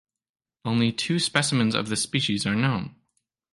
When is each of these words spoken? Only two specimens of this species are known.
Only 0.65 0.91
two 0.91 1.19
specimens 1.19 1.75
of 1.75 1.89
this 1.89 2.01
species 2.01 2.47
are 2.47 2.55
known. 2.55 2.95